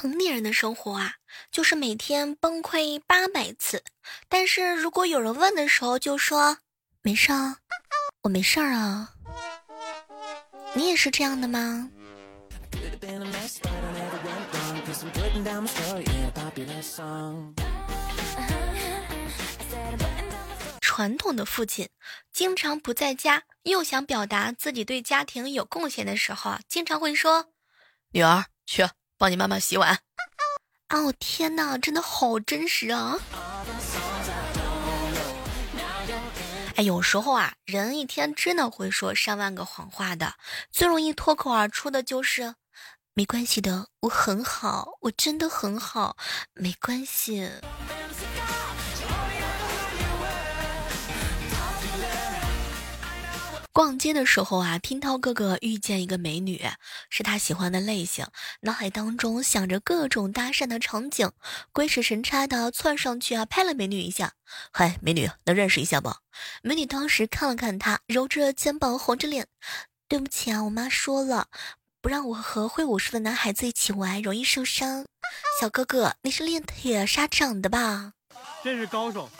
[0.00, 1.16] 成年人的生活啊，
[1.50, 3.84] 就是每天崩溃八百次，
[4.30, 6.56] 但是如果有人问的时候，就说
[7.02, 7.58] 没事啊，
[8.22, 9.10] 我没事儿啊。
[10.72, 11.90] 你也是这样的吗？
[20.80, 21.90] 传统的父亲
[22.32, 27.50] 经常不在家，又想表达自己对家庭有贡献的时候，经常会说
[28.12, 28.88] ：“女儿，去
[29.20, 29.98] 帮你妈妈洗碗。
[30.88, 33.16] ”哦天哪，真的好真实啊！
[36.76, 40.34] 哎，有时候啊，人一天真的会说上万个谎话的，
[40.72, 42.54] 最容易脱口而出的就是
[43.12, 46.16] “没关系的，我很好，我真的很好，
[46.54, 47.50] 没关系。”
[53.72, 56.60] 逛街的时候啊，听涛哥哥遇见一个美女，
[57.08, 58.26] 是他喜欢的类型，
[58.62, 61.30] 脑海当中想着各种搭讪的场景，
[61.72, 64.32] 鬼使神差的窜上去啊，拍了美女一下，
[64.72, 66.12] 嗨，美女，能认识一下不？
[66.62, 69.46] 美女当时看了看他，揉着肩膀，红着脸，
[70.08, 71.46] 对不起啊，我妈说了，
[72.02, 75.06] 不让我和会武术的男孩子一起玩，容易受伤。
[75.60, 78.14] 小哥哥，你是练铁砂掌的吧？
[78.64, 79.30] 真是高手。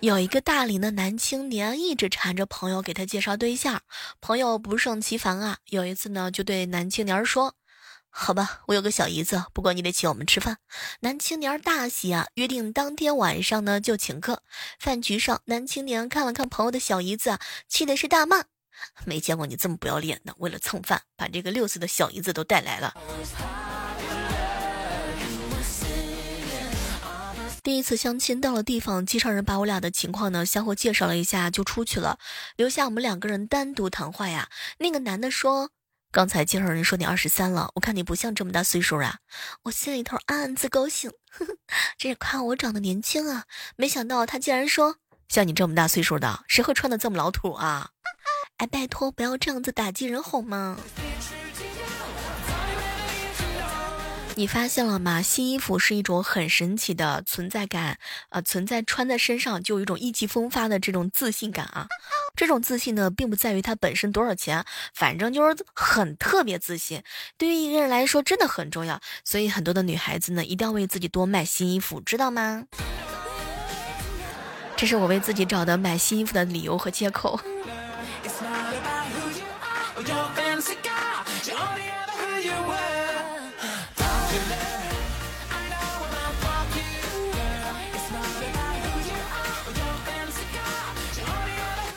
[0.00, 3.82] 有一个大龄的男青年一直缠着朋友给他介绍对象，
[4.20, 5.58] 朋友不胜其烦啊。
[5.66, 7.54] 有一次呢，就对男青年说
[8.10, 10.58] ：“好吧，我有个小姨子，不过你得请我们吃饭。”
[11.00, 14.42] 男青年大喜啊，约定当天晚上呢就请客。
[14.78, 18.44] 饭局上，男青年看了看朋友的小姨子，气的是大骂
[19.06, 20.34] ：“没见过你这么不要脸的！
[20.38, 22.94] 为了蹭饭，把这个六岁的小姨子都带来了。”
[27.62, 32.18] 第一次相亲到了地方，介绍人把我俩的情况呢相互介绍了一下，就出去了，
[32.56, 34.48] 留下我们两个人单独谈话呀。
[34.78, 35.70] 那个男的说
[36.10, 39.18] ：“刚才介绍人说你二十三了，我看你不像这么大岁数啊。”
[39.62, 41.56] 我心里头暗暗自高兴，呵呵，
[41.96, 43.44] 这是夸我长得年轻啊。
[43.76, 44.96] 没想到他竟然说
[45.30, 47.90] ：“像你这么大岁数的，谁会穿的这么老土啊？”
[48.58, 50.78] 哎，拜托不要这样子打击人好吗？
[54.34, 55.20] 你发现了吗？
[55.20, 57.98] 新衣服是一种很神奇的存在感，
[58.30, 61.86] 呃，存在穿在身上就有一种意气风发的这种自信感啊。
[62.34, 67.02] 这种自信呢，并不在于它本身多少钱，反正就是很特别自信。
[67.36, 68.98] 对于一个人来说，真的很重要。
[69.22, 72.64] 所以很多的女孩子呢，一定要为自己多买新衣服，知道吗？
[74.76, 77.38] 这是我为自己找的买新衣服的理由和借口。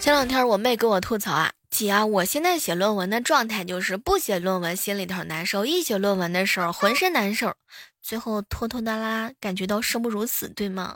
[0.06, 7.56] 前两天我妹给我吐槽啊，姐啊，我现在写论文的状态就是不写论文心里头难受，一写论文的时候浑身难受，
[8.04, 10.96] 最后拖拖拉拉，感觉到生不如死，对吗？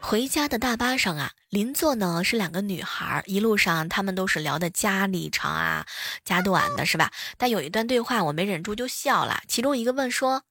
[0.00, 5.86] 回家的大巴上啊，邻座呢是两个女孩，一路上他们都是聊的家里长啊
[6.24, 7.12] 家短的，是吧？
[7.38, 10.42] 但有一段对话我没忍住就笑了，其中一个问说：“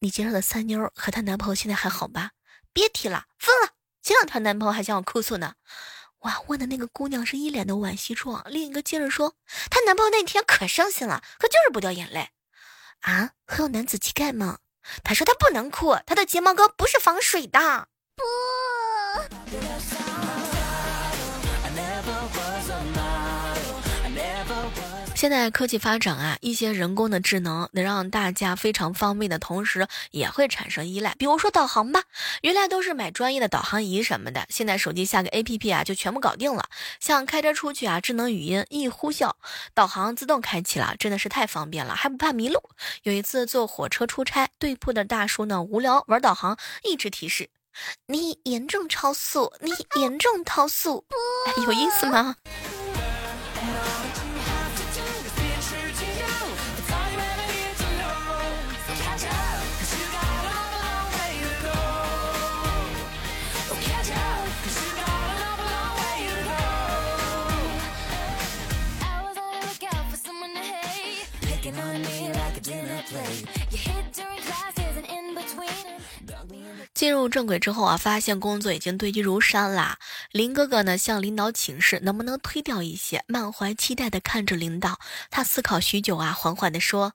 [0.00, 2.32] 你介绍的三妞和她男朋友现在还好吧？”
[2.72, 3.70] 别提了，分了。
[4.02, 5.54] 前两天男朋友还向我哭诉呢。
[6.20, 8.42] 哇，问的那个姑娘是一脸的惋惜状。
[8.46, 9.36] 另一个接着说，
[9.70, 12.30] 她男朋友那天可伤心了，可就是不掉眼泪。
[13.00, 14.58] 啊，很有男子气概吗？
[15.04, 17.88] 他说他不能哭，他的睫毛膏不是防水的。
[18.16, 18.24] 不。
[25.18, 31.12] 现在科技发展啊，一些人工的智能能让大家非常方便的同时，也会产生依赖。
[31.18, 32.04] 比如说导航吧，
[32.42, 36.68] 原来都是买专业的导航仪什么的，现在手机下个 APP 啊，就全部搞定了。
[37.00, 39.32] 像开车出去啊，智能语音一呼啸，
[39.74, 42.62] 导航自动开启了，真的是太方便了，还不怕迷路。
[43.02, 47.50] 有一次坐火车出差，对铺的大叔呢无聊玩导航，一直提示
[48.06, 51.04] 你严重超速，你严重超速，
[51.66, 52.36] 有意思吗？
[77.08, 79.98] 进入正轨之后啊，发现工作已经堆积如山啦。
[80.30, 83.24] 林哥哥呢向领导请示，能不能推掉一些？
[83.26, 85.00] 满怀期待的看着领导，
[85.30, 87.14] 他思考许久啊，缓缓的说：“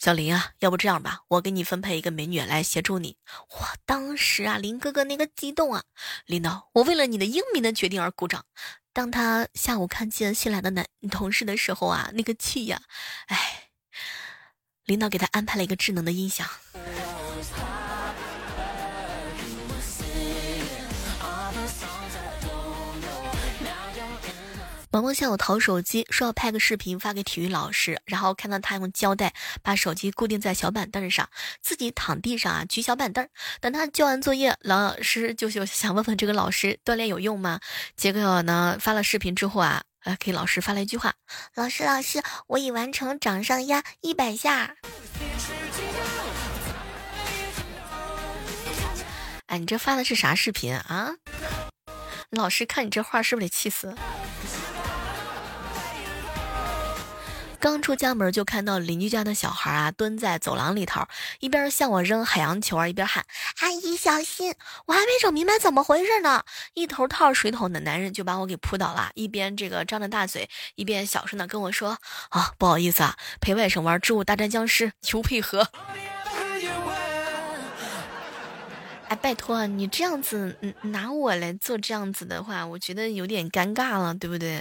[0.00, 3.18] 小林啊，要不这样吧，我给你分配一个美女来协助你。
[3.60, 5.82] 哇，当时啊，林哥哥那个激动啊，
[6.24, 8.46] 领导，我为了你的英明的决定而鼓掌。
[8.94, 12.80] 当他下午看见新来的男同事的时候啊，那个气呀，
[13.26, 13.68] 哎，
[14.86, 16.48] 领导给他安排了一个智能的音响。
[24.98, 31.28] 萌萌向我讨手机，说要拍个视频发给体育老师，然后看到他用胶带把手机固定在小板凳上，
[31.62, 33.28] 自己躺地上啊举小板凳。
[33.60, 37.60] 等他交完作业，老师就就想问问这个老师锻炼有用吗？
[37.96, 41.14] 结果呢发了视频之后啊，呃给老师发了一句话：
[41.54, 44.74] 老师老师，我已完成掌上压一百下。
[49.46, 51.12] 哎，你这发的是啥视频啊？
[52.30, 53.96] 老师看你这话是不是得气死？
[57.60, 61.06] 刚出家门就看到邻居家的小孩啊蹲在走廊里头，
[61.40, 63.24] 一边向我扔海洋球啊，一边喊
[63.60, 64.54] ：“阿姨小心！”
[64.86, 66.44] 我还没整明白怎么回事呢，
[66.74, 71.98] 一头套水桶的男人就把我给扑倒了，一边这个张着大嘴，一边小声的跟我说
[72.30, 75.66] ：“啊，不好意思啊，陪外甥玩《植物大战僵尸》，求配合。”
[79.08, 84.60] 哎，拜托你这样子拿我来做这样子的话，我觉得有点尴尬了，对不对？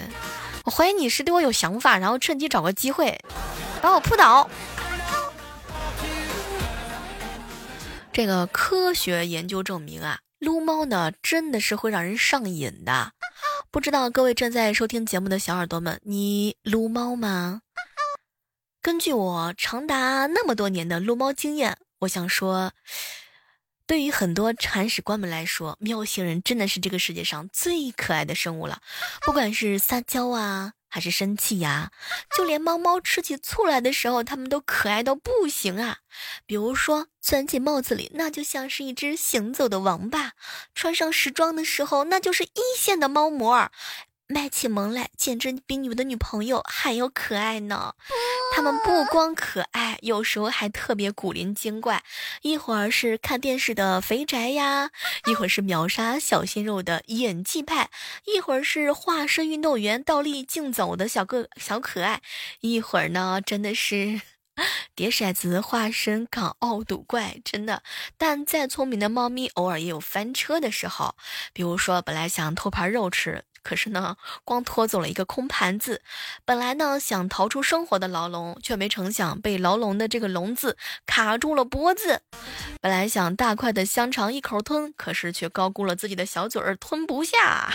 [0.68, 3.18] 我怀疑你是对我有想法，然后趁机找个机会
[3.82, 4.50] 把我扑倒。
[8.12, 13.14] 这个科学研究证明啊，撸猫呢真的是会让人上瘾的。
[13.72, 17.62] 不知道各位正在收听节目的小耳朵们，你撸猫吗？
[18.82, 22.74] 根据我长达那么多年的撸猫经验，我想说。
[23.88, 28.82] 对于很多铲屎官们来说，喵星人真的是这个世界上最可爱的生物了。
[29.22, 31.92] 不管是撒娇啊，还是生气呀，
[32.36, 36.00] 就连猫猫吃起醋来的时候，它们都可爱到不行啊。
[36.46, 40.32] 比如说钻进帽子里，那就像是一只行走的王八；
[40.76, 43.72] 穿上时装的时候，那就是一线的猫模。
[44.30, 47.94] 卖起萌来，简直比你们的女朋友还要可爱呢。
[48.54, 52.04] 他们不光可爱，有时候还特别古灵精怪。
[52.42, 54.90] 一会儿是看电视的肥宅呀，
[55.28, 57.90] 一会儿是秒杀小鲜肉的演技派，
[58.26, 62.22] 一会儿是化身运动员倒立竞走的小个小可爱，
[62.60, 64.20] 一会儿呢，真的是
[64.94, 67.82] 叠骰子化身港澳赌怪，真的。
[68.18, 71.16] 但再聪明的猫咪，偶尔也有翻车的时候。
[71.54, 73.46] 比如说，本来想偷盘肉吃。
[73.68, 74.16] 可是呢，
[74.46, 76.02] 光拖走了一个空盘子。
[76.46, 82.22] 本来呢想逃出生活的牢笼，却没成想被牢笼的这个笼子卡住了脖子。
[82.80, 87.74] 本来想大块的香肠一口吞，可是却高估了自己的小嘴儿，吞不下。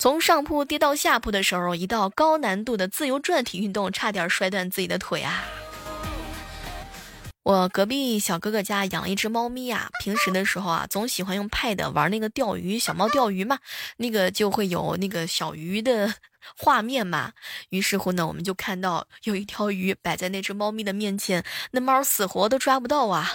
[0.00, 5.44] 从上铺跌到下铺的时候，一道高难度的自由转体运动，差点摔断自己的腿啊！
[7.44, 13.58] 我隔壁小哥哥家养了一只猫咪啊，平时的时候啊，总喜欢用 Pad 玩那个钓鱼小猫钓鱼嘛，
[13.96, 16.14] 那个就会有那个小鱼的
[16.58, 17.32] 画面嘛。
[17.70, 23.32] 于是乎呢，我们就看到有一条鱼摆在那只猫咪的面前，那猫死活都抓不到啊。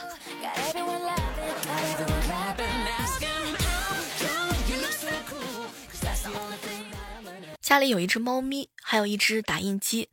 [7.61, 10.09] 家里有一只猫咪，还有一只打印机。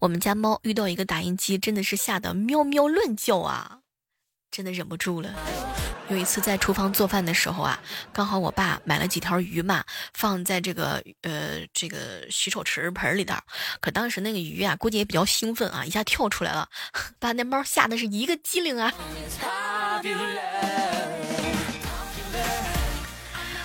[0.00, 3.80] 我们家猫遇到一个打印机，真的是吓得喵喵乱叫啊！
[4.48, 5.34] 真的忍不住了。
[6.08, 7.78] 有一次在厨房做饭的时候啊，
[8.12, 9.84] 刚好我爸买了几条鱼嘛，
[10.14, 13.34] 放在这个呃这个洗手池盆里头。
[13.80, 16.68] 可当时那个鱼啊，估计也比较兴奋啊，一下跳出来了，
[17.18, 18.94] 把那猫吓得是一个机灵啊！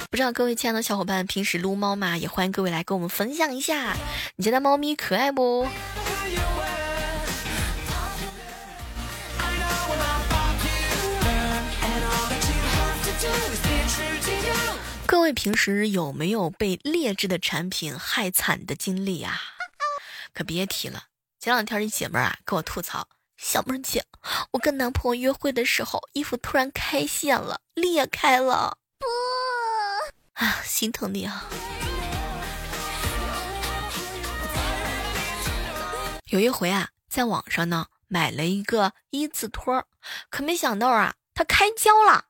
[0.09, 2.17] 不知道各位亲爱的小伙伴平时撸猫吗？
[2.17, 3.95] 也欢迎各位来跟我们分享一下，
[4.35, 5.67] 你家的猫咪可爱不？
[15.05, 19.39] 各位平时有没有被劣质的产品害惨的经历啊？
[20.33, 21.03] 可别提了，
[21.39, 24.03] 前两天一姐妹啊跟我吐槽，小妹姐，
[24.51, 28.77] 我跟男朋友约会的时候，衣服突然开线了，裂开了。
[28.97, 29.05] 不。
[30.33, 31.47] 啊，心疼你啊！
[36.33, 39.85] 有一回啊，在网上呢买了一个一字拖，
[40.31, 42.25] 可没想到啊，它开胶了，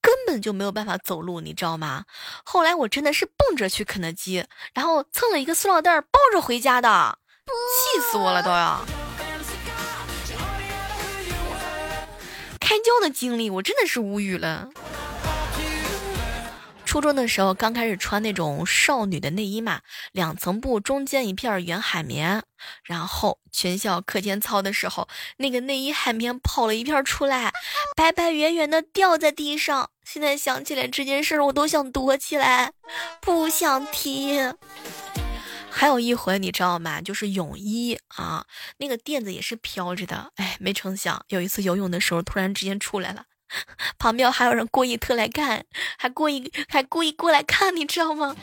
[0.00, 2.04] 根本就没有办法走路，你知道吗？
[2.44, 8.86] 后来我真的是蹦着去肯德基，然后蹭了一个塑料袋抱着回家的，气死我了都要！
[12.60, 14.68] 开胶的经历，我真的是无语了。
[16.88, 22.42] 初中的时候刚开始穿那种少女的内衣嘛，两层布中间一片圆海绵，
[22.82, 27.52] 然后全校课间操的时候，那个内衣海绵跑了一片出来，
[27.94, 29.90] 白白圆圆的掉在地上。
[30.02, 32.72] 现在想起来这件事，我都想躲起来，
[33.20, 34.38] 不想提。
[35.68, 37.02] 还有一回你知道吗？
[37.02, 38.46] 就是泳衣啊，
[38.78, 43.24] 那个垫子也是飘着的，哎，没成想有一次游泳的时候，突然之间出来了。
[43.98, 45.64] 旁边还有人故意特来看，
[45.98, 48.36] 还故意还故意过来看，你知道吗？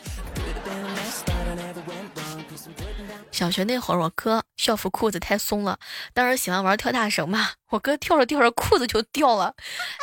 [3.31, 5.77] 小学那会儿，我哥校服裤子太松了，
[6.13, 9.55] 当时喜欢玩跳大绳嘛，我哥跳着跳着裤子就掉了，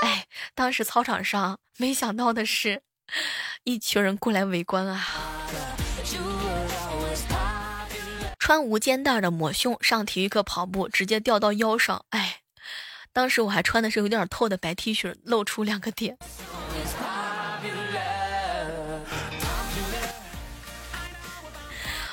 [0.03, 2.83] 哎，当时操场上没想到的是，
[3.65, 5.07] 一群人过来围观啊，
[8.39, 12.42] 穿无肩带的抹胸上体育课跑步，直接掉到腰上，哎。
[13.13, 16.17] 当时我还穿的是有点透的白 T 恤，露出两个点。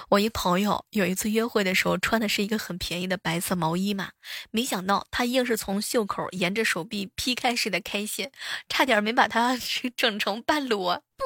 [0.09, 4.09] 我一朋友有一次约会的时候穿的是一个很便宜的白色毛衣嘛，
[4.49, 8.31] 没想到他硬是从袖口沿着手臂劈开式的开线，
[8.67, 9.55] 差点没把他
[9.95, 11.03] 整成半裸。
[11.15, 11.23] 不，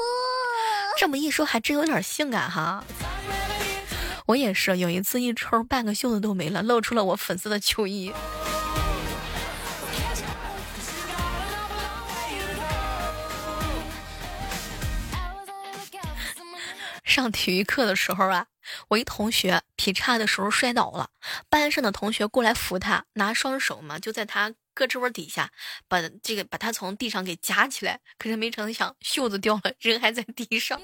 [1.00, 2.84] 这么一说还真有点性感哈。
[4.28, 8.12] 我也是有一次一抽半个袖子都没了，露出了我粉色的秋衣。
[17.14, 18.48] 上体育课的时候啊，
[18.88, 21.12] 我一同学劈叉的时候摔倒了，
[21.48, 25.52] 班上的同学过来扶他，拿双手嘛就在他胳肢窝底下
[25.88, 30.82] 把这个把他从地上给夹起来，可是没成想袖子掉了，人还在地上。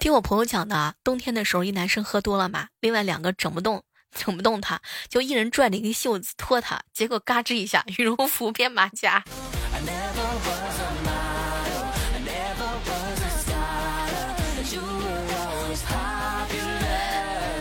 [0.00, 9.22] 听我朋友讲的，冬天的时候一男生喝多了嘛，另外两个整不动整不动他，就一人拽着一个袖子拖他，结果嘎吱一下，羽绒服变马甲。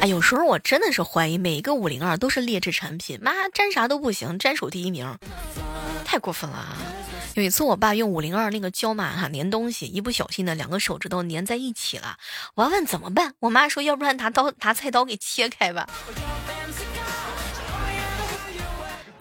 [0.03, 5.17] 哎，有时候我真的是怀疑每一个五零二都是劣质产品，妈粘啥都不行，粘手第一名，
[6.03, 6.75] 太过分了啊！
[7.35, 12.17] 有一次我爸用五零二那个胶嘛哈粘东西，一不小心呢两个手指头粘在一起了，
[12.55, 15.87] 我要问怎么办，我妈说要不然拿刀拿菜刀给切开吧。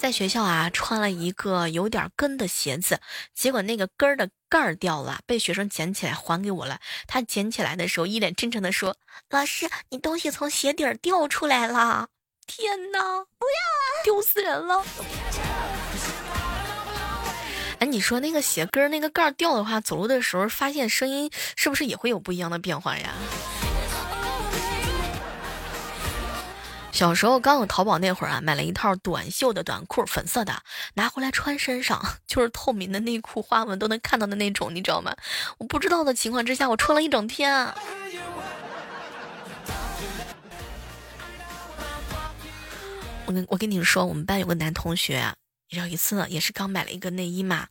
[0.03, 2.99] 在学校啊，穿了一个有点跟的鞋子，
[3.37, 6.81] 结果那个跟儿的盖儿掉了，被学生捡起来还给我了。
[7.07, 8.97] 他捡起来的时候，一脸真诚的说
[9.31, 12.09] ：“老师，你东西从鞋底儿掉出来了。”
[12.49, 14.85] 天哪，不要啊，丢死人了！
[17.79, 23.15] 哎，你说那个鞋跟儿那个盖儿掉的话，走路的时候发现声音是不是也会有不一样的变化呀？
[27.03, 30.63] 小时候刚有淘宝那会儿啊，买了一套短袖的短裤，粉色的，
[30.95, 35.13] 拿回来穿身上 就是透明的内裤，花纹都能看到的那种，你知道吗？
[35.59, 37.75] 我不知道的情况之下，我穿了一整天。
[43.27, 45.35] 我跟我跟你们说，我们班有个男同学，
[45.71, 47.67] 有一次呢，也是刚买了一个内衣嘛，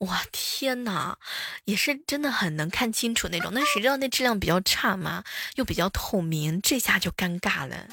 [0.00, 1.16] 哇天哪，
[1.64, 7.86] 也是真的很能看清楚那种，那谁知道那质量比较差嘛，又比较透明，这下就尴尬了。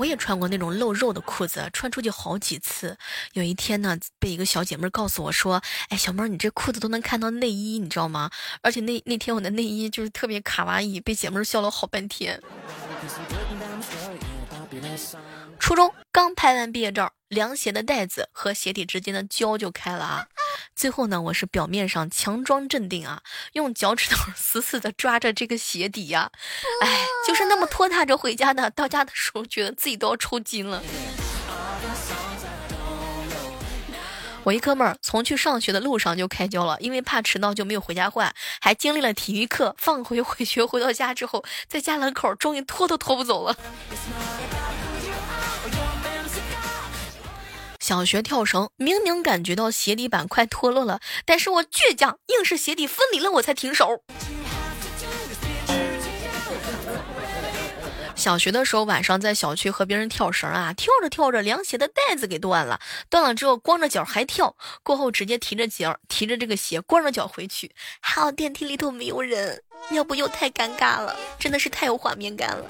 [0.00, 2.96] 我也穿过那种露肉的裤子，穿出去好几次。
[3.34, 8.30] 有一天呢，被一个小姐妹告诉我说：“哎，小妹儿，你这裤子都能看到内衣，你知道吗？
[8.62, 12.42] 而且那那天我的内衣就是特别卡哇伊，被姐妹儿笑了好半天。”
[15.58, 20.26] 初中刚拍完毕业照，凉鞋的带子和鞋底之间的胶就开了啊！
[20.74, 26.30] 最后呢，我是表面上强装镇定啊，用脚趾头死死的抓着这个鞋底呀，
[26.82, 28.70] 哎，就是那么拖沓着回家的。
[28.70, 30.82] 到家的时候，觉得自己都要抽筋了。
[34.42, 43.54] 我一哥们儿从去上学的路上就开胶了，因为怕迟到就没有回家换，还经历了体育课放回回学，回到家之后，在家门口终于拖都拖不走了。
[47.90, 54.04] 小学跳绳，明明感觉到鞋底板快脱落了，但是我倔强，硬是鞋底分离了我才停手。
[58.14, 62.78] 小学的时候，晚上在小区和别人跳绳啊，跳着跳着，凉鞋的带子给断了，
[63.08, 64.54] 断了之后光着脚还跳，
[64.84, 72.68] 过后直接提着脚，提着这个鞋，光着脚回去，还好电梯里头没有人，要不又太尴尬了，真的是太有画面感了。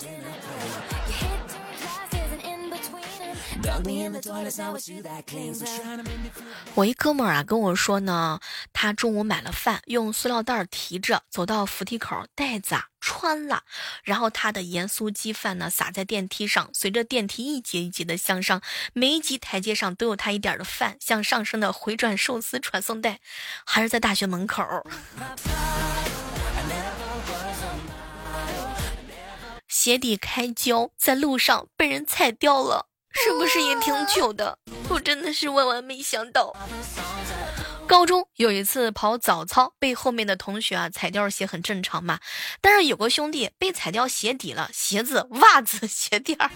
[6.75, 8.41] 我一哥们儿啊跟我说呢，
[8.73, 13.63] 他中午买了饭，用塑料袋提着走到扶梯口，袋子啊穿了，
[14.03, 18.63] 然后他的盐酥鸡饭呢撒在电梯上，随着电梯一节一节的向上，
[18.93, 23.21] 每一级台阶上都有他一点的饭，像上升的回转寿司传送带，
[23.67, 24.65] 还是在大学门口。
[29.69, 34.59] 鞋底开胶，在路上被人踩掉了，是不是也挺糗的？
[34.89, 36.55] 我真的是万万没想到。
[37.87, 42.21] 高中有一次跑早操，被后面的同学啊踩掉鞋很正常嘛。
[42.61, 46.49] 但是有个兄弟被踩掉鞋底了，鞋子、袜子、鞋垫儿，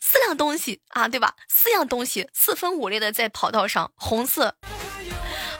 [0.00, 1.34] 四样东西啊，对吧？
[1.48, 4.54] 四样东西四分五裂的在跑道上，红色、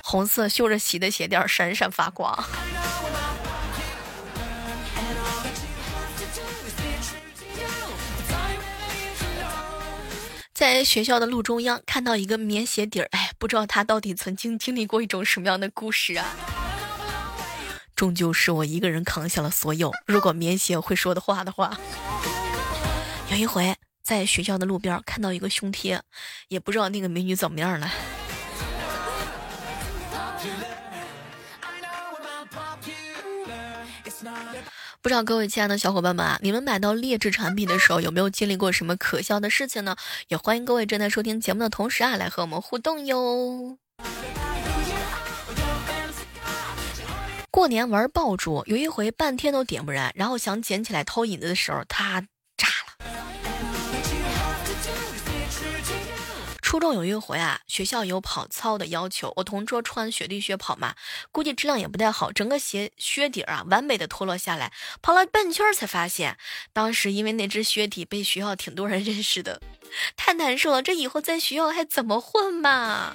[0.05, 2.33] 红色绣着喜的鞋垫闪闪发光。
[10.59, 16.35] 在学校的路中央看到一个棉鞋底儿，哎，不知道他到底曾经经历过一种什么样的故事啊？
[17.95, 19.93] 终究是我一个人扛下了所有。
[20.05, 21.79] 如果棉鞋会说的话的话，
[23.31, 23.73] 有一回
[24.03, 26.03] 在学校的路边看到一个胸贴，
[26.49, 27.89] 也不知道那个美女怎么样了。
[35.01, 39.97] 不知道各位亲爱的小伙伴们啊，你们买到劣质产品的时候，有没有经历过什么可笑的事情呢？
[40.27, 43.79] 也欢迎各位正在收听节目的同时啊，来和我们互动哟。
[47.51, 52.27] 过年玩爆竹，有一回半天都点不燃，然后想捡起来偷引子的时候，他。
[56.69, 60.95] 初中有一回啊，学校有跑操的要求，我同桌穿雪地靴跑嘛，
[61.33, 64.71] 估计质量也不太好，整个鞋靴底儿啊完美的脱落下来，
[65.01, 66.37] 跑了半圈才发现，
[66.75, 69.63] 当时因为那只靴底被学校挺多人认识的，
[70.15, 73.15] 太难受了，这以后在学校还怎么混嘛？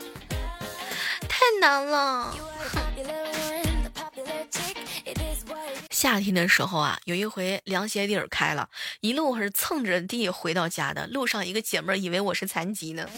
[1.30, 2.36] 太难了。
[6.04, 8.68] 夏天的时候啊，有一回凉鞋底儿开了，
[9.00, 11.08] 一路是蹭着地回到家的。
[11.08, 13.10] 路上一个姐妹儿以为我是残疾呢。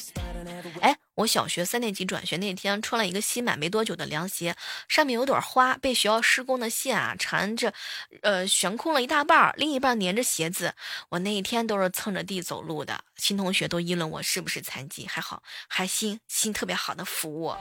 [0.81, 4.55] 哎，我小学三年级转学那天穿了一个新买没多久的凉鞋，
[4.87, 7.73] 上面有朵花，被学校施工的线啊缠着，
[8.21, 10.75] 呃悬空了一大半儿，另一半粘着鞋子。
[11.09, 17.57] 我那一天都是蹭着地走路的，新同学都议论我是不是残疾，还好还心心特别好的扶我。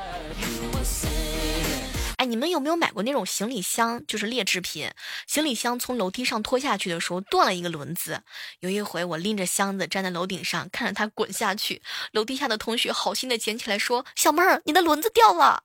[2.25, 4.03] 你们有没有买过那种行李箱？
[4.07, 4.91] 就是劣质品，
[5.27, 8.23] 行李箱从楼梯上拖下去的时候断了一个轮子。
[8.61, 15.63] 有一回我拎着箱子站在楼顶上，看着它滚下去，楼底下的同学好心的捡起来说：“小妹儿，你的轮子掉了。”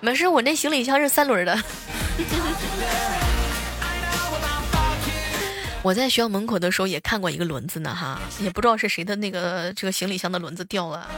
[0.00, 1.58] 没事，我那行李箱是三轮的。
[5.84, 11.10] 我在学校门口的时候也看过一个轮子呢，哈，也不知道是谁的那个这个行李箱的轮子掉了。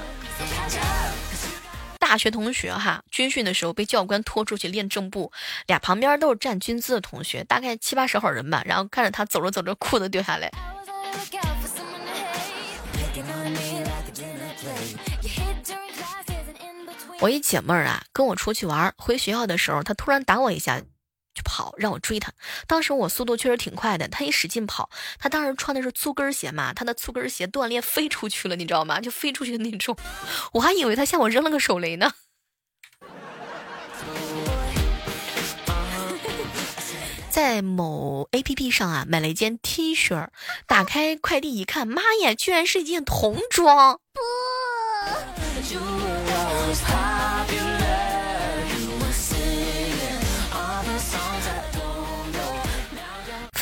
[2.06, 5.32] 大学同学哈，军训的时候被教官拖出去练正步，
[5.66, 8.62] 俩旁边都是站军姿的同学，大概七八十号人吧。
[8.66, 10.50] 然后看着他走着走着，裤子掉下来。
[17.20, 20.82] 我一姐妹儿啊，跟我出去玩，回学校的时候，她突然打我一下。
[21.34, 22.32] 就跑，让我追他。
[22.66, 29.00] 当时我速度确实挺快的，他一使劲跑，他当时穿的是粗跟鞋嘛，他的粗跟鞋断裂飞出去了，你知道吗？
[29.00, 29.96] 就飞出去的那种，
[30.52, 32.12] 我还以为他向我扔了个手雷呢。
[37.30, 40.28] 在某 A P P 上啊，买了一件 T 恤，
[40.68, 43.98] 打开快递一看，妈呀，居然是一件童装！
[44.12, 44.20] 不。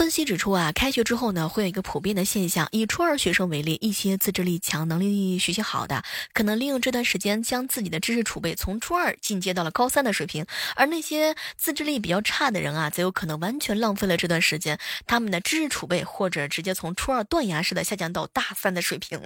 [0.03, 2.67] 分析指出啊，开学之后呢，会有一个普遍的现象。
[2.73, 19.21] 以初二学生为例，一些自制力强、能力学习好的，可能利用这段时间将自己的知识储备从初二进阶到了高三的水平；而那些自制力比较差的人啊，则有可能完全浪费了这段时间，他们的知识储备或者直接从初二断崖式的下降到大三的水平。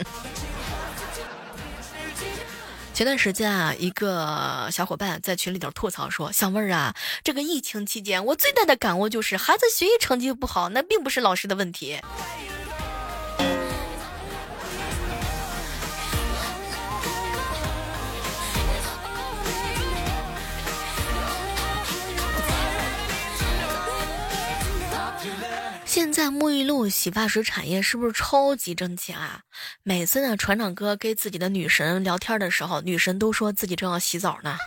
[2.96, 12.00] 前段时间啊，一个小伙伴在群里头吐槽说：“小妹儿啊，这个疫情期间，我最大的感悟就是，孩子学习成绩不好，那并不是老师的问题。”
[25.96, 29.40] 现在沐浴露、洗发水产业是不是超级挣钱啊？
[29.82, 34.59] 每次呢，船长哥跟自己的女神聊天的时候，女神都说自己正要洗澡呢。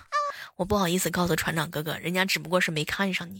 [0.55, 3.39] 我不好意思告诉船长哥哥，人家只不过是没看上你。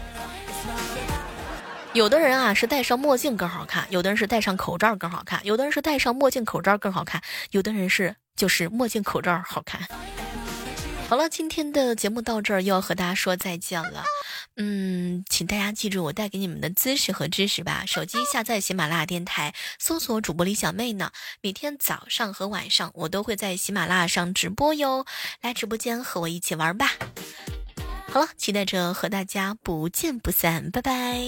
[1.93, 9.81] 有的人啊是戴上墨镜更好看，有的人是戴上口罩更好看，有的人是戴上墨镜口罩更好看，有的人是就是墨镜口罩好看。
[11.09, 14.03] 好了，今天的节目到这儿又要和大家说再见了。
[14.57, 17.83] 嗯，请大家记住我带给你们的知识和知识吧。
[17.87, 21.09] 手机下载喜马拉雅电台，搜索主播李小妹呢。
[21.41, 25.07] 每天早上和晚上我都会在喜马拉雅上直播哟，
[25.41, 26.91] 来直播间和我一起玩吧。
[28.11, 31.19] 好了，期待着和大家不见不散，拜拜。